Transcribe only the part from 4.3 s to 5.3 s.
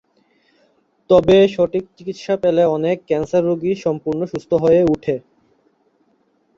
সুস্থ হয়ে ওঠে।